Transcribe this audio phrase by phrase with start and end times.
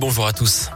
[0.00, 0.68] Bonjour à tous.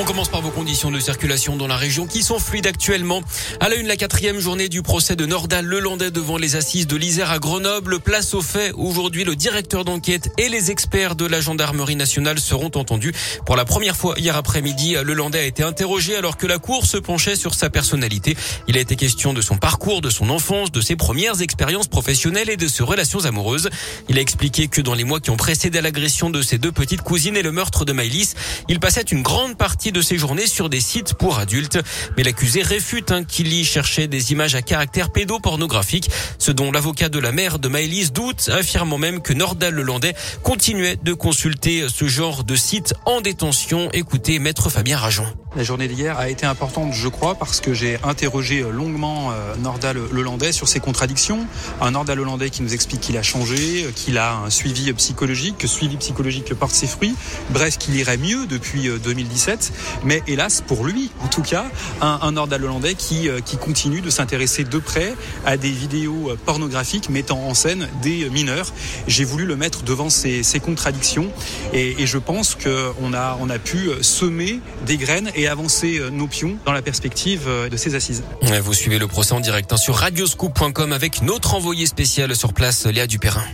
[0.00, 3.20] On commence par vos conditions de circulation dans la région qui sont fluides actuellement.
[3.58, 6.94] À la une, la quatrième journée du procès de Nordal Lelandais devant les assises de
[6.94, 7.98] l'Isère à Grenoble.
[7.98, 8.70] Place au fait.
[8.76, 13.12] Aujourd'hui, le directeur d'enquête et les experts de la gendarmerie nationale seront entendus.
[13.44, 16.96] Pour la première fois hier après-midi, Lelandais a été interrogé alors que la cour se
[16.96, 18.36] penchait sur sa personnalité.
[18.68, 22.50] Il a été question de son parcours, de son enfance, de ses premières expériences professionnelles
[22.50, 23.68] et de ses relations amoureuses.
[24.08, 27.02] Il a expliqué que dans les mois qui ont précédé l'agression de ses deux petites
[27.02, 28.34] cousines et le meurtre de Maïlis,
[28.68, 31.78] il passait une grande partie de de journées sur des sites pour adultes.
[32.16, 37.08] Mais l'accusé réfute hein, qu'il y cherchait des images à caractère pédopornographique, ce dont l'avocat
[37.08, 42.06] de la mère de Maëlys doute, affirmant même que Nordal Lelandais continuait de consulter ce
[42.06, 43.90] genre de site en détention.
[43.92, 45.26] Écoutez, maître Fabien Rajon.
[45.58, 49.98] La journée d'hier a été importante, je crois, parce que j'ai interrogé longuement euh, Nordal
[50.12, 51.48] Lelandais sur ses contradictions.
[51.80, 55.58] Un Nordal Lelandais qui nous explique qu'il a changé, euh, qu'il a un suivi psychologique,
[55.58, 57.16] que suivi psychologique porte ses fruits.
[57.50, 59.72] Bref, qu'il irait mieux depuis 2017.
[59.72, 61.66] Euh, mais hélas, pour lui, en tout cas,
[62.00, 67.40] un, Nordal Hollandais qui, qui continue de s'intéresser de près à des vidéos pornographiques mettant
[67.40, 68.72] en scène des mineurs.
[69.08, 71.32] J'ai voulu le mettre devant ces, ces contradictions
[71.72, 76.26] et, et, je pense qu'on a, on a pu semer des graines et avancer nos
[76.26, 78.22] pions dans la perspective de ces assises.
[78.62, 82.86] Vous suivez le procès en direct hein, sur radioscoop.com avec notre envoyé spécial sur place,
[82.86, 83.44] Léa Dupérin.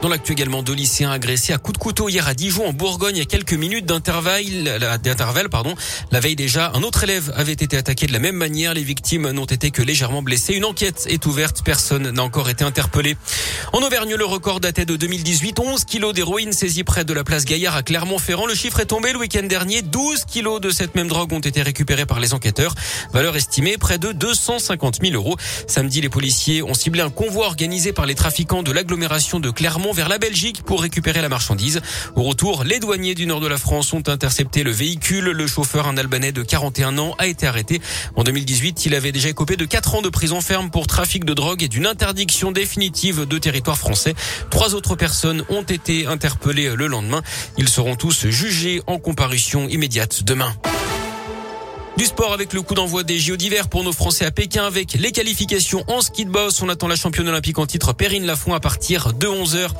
[0.00, 3.20] Dans l'actu également, deux lycéens agressés à coups de couteau hier à Dijon en Bourgogne
[3.20, 5.74] à quelques minutes d'intervalle, d'intervalle, pardon.
[6.12, 8.74] La veille déjà, un autre élève avait été attaqué de la même manière.
[8.74, 10.54] Les victimes n'ont été que légèrement blessées.
[10.54, 11.62] Une enquête est ouverte.
[11.64, 13.16] Personne n'a encore été interpellé.
[13.72, 15.58] En Auvergne, le record datait de 2018.
[15.58, 18.46] 11 kilos d'héroïne saisis près de la place Gaillard à Clermont-Ferrand.
[18.46, 19.82] Le chiffre est tombé le week-end dernier.
[19.82, 22.76] 12 kilos de cette même drogue ont été récupérés par les enquêteurs.
[23.12, 25.36] Valeur estimée près de 250 000 euros.
[25.66, 29.87] Samedi, les policiers ont ciblé un convoi organisé par les trafiquants de l'agglomération de Clermont
[29.92, 31.80] vers la Belgique pour récupérer la marchandise.
[32.16, 35.24] Au retour, les douaniers du nord de la France ont intercepté le véhicule.
[35.24, 37.80] Le chauffeur, un Albanais de 41 ans, a été arrêté.
[38.16, 41.34] En 2018, il avait déjà écopé de 4 ans de prison ferme pour trafic de
[41.34, 44.14] drogue et d'une interdiction définitive de territoire français.
[44.50, 47.22] Trois autres personnes ont été interpellées le lendemain.
[47.56, 50.54] Ils seront tous jugés en comparution immédiate demain.
[51.98, 54.92] Du sport avec le coup d'envoi des JO d'hiver pour nos Français à Pékin avec
[54.92, 56.62] les qualifications en ski de boss.
[56.62, 59.70] On attend la championne olympique en titre Perrine Lafont à partir de 11h.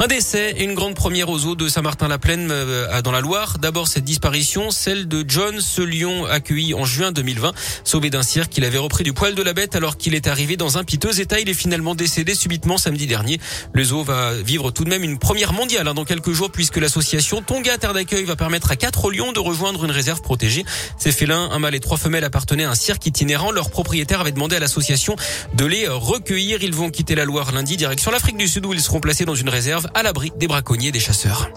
[0.00, 3.58] Un décès et une grande première aux eaux de Saint-Martin-la-Plaine euh, dans la Loire.
[3.60, 7.52] D'abord cette disparition, celle de John, ce lion accueilli en juin 2020,
[7.84, 10.56] sauvé d'un cirque qu'il avait repris du poil de la bête alors qu'il est arrivé
[10.56, 11.38] dans un piteux état.
[11.38, 13.38] Il est finalement décédé subitement samedi dernier.
[13.72, 16.78] Le zoo va vivre tout de même une première mondiale hein, dans quelques jours puisque
[16.78, 20.64] l'association Tonga Terre d'accueil va permettre à quatre lions de rejoindre une réserve protégée.
[20.98, 23.52] Ces félins un mâle et trois femelles appartenaient à un cirque itinérant.
[23.52, 25.16] Leur propriétaire avait demandé à l'association
[25.54, 26.62] de les recueillir.
[26.62, 29.34] Ils vont quitter la Loire lundi, direction l'Afrique du Sud où ils seront placés dans
[29.34, 31.50] une réserve à l'abri des braconniers et des chasseurs.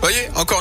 [0.00, 0.54] Voyez, encore